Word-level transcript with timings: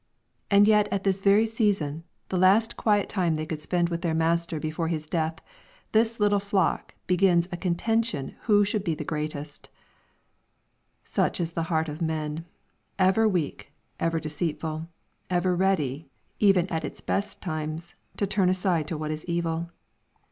And 0.49 0.67
yet 0.67 0.87
at 0.91 1.03
this 1.03 1.21
very 1.21 1.45
season, 1.45 2.03
the 2.29 2.37
last 2.39 2.75
quiet 2.75 3.07
timo 3.07 3.37
they 3.37 3.45
could 3.45 3.61
spend 3.61 3.89
with 3.89 4.01
their 4.01 4.15
Master 4.15 4.59
before 4.59 4.87
His 4.87 5.05
death, 5.05 5.35
this 5.91 6.19
little 6.19 6.39
flock 6.39 6.95
begins 7.05 7.47
a 7.51 7.57
contention 7.57 8.35
who 8.45 8.65
should 8.65 8.83
be 8.83 8.95
the 8.95 9.03
greatest 9.03 9.69
1 9.71 9.75
Such 11.03 11.39
is 11.39 11.51
the 11.51 11.69
heart 11.69 11.87
of 11.87 12.01
man, 12.01 12.45
ever 12.97 13.29
weak, 13.29 13.73
ever 13.99 14.19
deceitful, 14.19 14.87
ever 15.29 15.55
ready, 15.55 16.09
even 16.39 16.65
at 16.73 16.83
its 16.83 16.99
best 16.99 17.39
times, 17.39 17.93
to 18.17 18.25
turn 18.25 18.49
aside 18.49 18.87
to 18.87 18.97
what 18.97 19.11
is 19.11 19.23
evil. 19.25 19.69